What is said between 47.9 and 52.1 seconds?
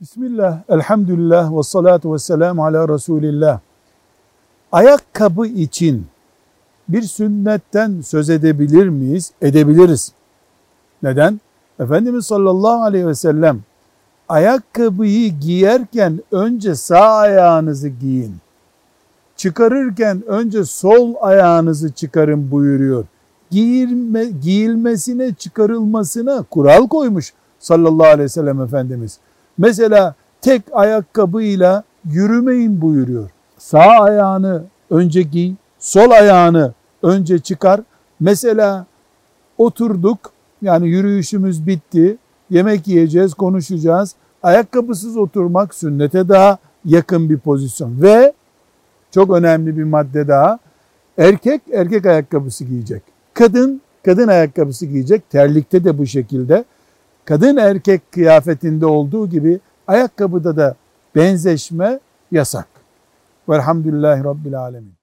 Ve çok önemli bir madde daha. Erkek erkek